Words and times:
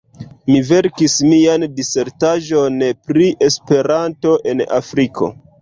Mi 0.51 0.61
verkis 0.69 1.17
mian 1.33 1.65
disertaĵon 1.81 2.81
pri 3.11 3.29
Esperanto 3.51 4.37
en 4.55 4.69
Afriko. 4.83 5.33